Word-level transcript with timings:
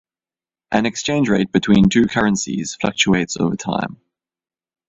An 0.71 0.87
exchange 0.87 1.29
rate 1.29 1.51
between 1.51 1.87
two 1.87 2.07
currencies 2.07 2.73
fluctuates 2.73 3.37
over 3.37 3.55
time. 3.55 4.01